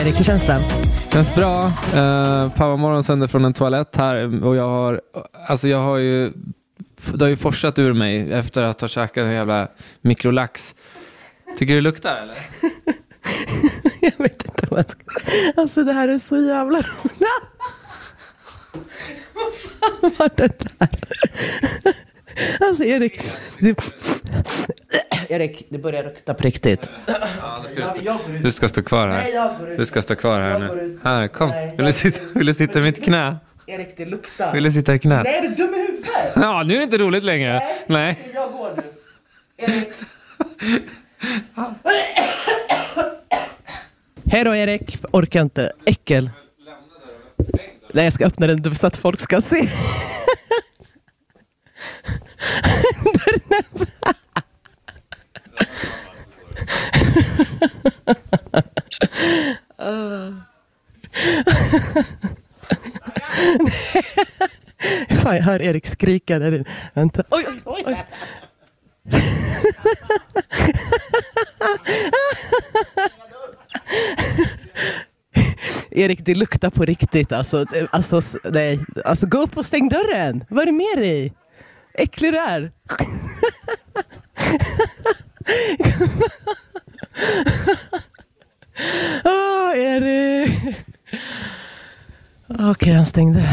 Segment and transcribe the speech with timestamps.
[0.00, 0.60] Erik, hur känns det?
[1.12, 1.66] Känns bra.
[1.66, 5.00] Uh, Powermorgon sänder från en toalett här och jag har,
[5.46, 6.32] alltså jag har ju,
[7.14, 9.68] det har ju forsat ur mig efter att ha käkat en jävla
[10.00, 10.74] mikrolax.
[11.56, 12.38] Tycker du det luktar eller?
[14.00, 15.00] jag vet inte vad jag ska...
[15.56, 17.22] Alltså det här är så jävla roligt.
[19.34, 20.88] vad fan var det där?
[22.60, 23.22] Alltså Erik,
[23.58, 23.99] det...
[25.30, 26.88] Erik, det börjar lukta på riktigt.
[27.06, 29.76] Ja, ska du, du, ska stå kvar här.
[29.76, 30.98] Du ska stå kvar här nu.
[31.04, 31.52] Här, kom.
[31.76, 33.36] Vill du sitta, vill du sitta i mitt knä?
[33.66, 34.52] Erik, det luktar.
[34.52, 35.24] Vill du sitta i knät?
[35.24, 36.10] Nej, är du dum i huvudet?
[36.34, 37.52] Ja, nu är det inte roligt längre.
[37.52, 37.76] Nej.
[37.86, 38.18] Nej.
[38.34, 38.82] Jag går nu.
[39.56, 39.88] Erik.
[44.32, 45.72] Hej då Erik, orkar inte.
[45.84, 46.30] Äckel.
[47.92, 49.68] Nej, jag ska öppna den så att folk ska se.
[65.22, 66.64] Fan, jag hör Erik skrika där inne.
[66.94, 67.22] Vänta.
[67.30, 67.82] Oj, oj, oj.
[67.86, 67.96] oj.
[75.90, 77.32] Erik, det luktar på riktigt.
[77.32, 78.80] Alltså, alltså, nej.
[79.04, 80.44] alltså gå upp och stäng dörren.
[80.48, 81.32] Vad är det med dig?
[81.94, 82.72] Äcklig du är.
[92.48, 93.48] Okej, okay, han stängde.